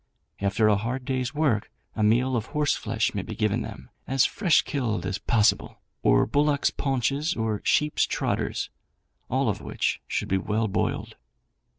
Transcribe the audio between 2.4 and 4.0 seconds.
horse flesh may be given them,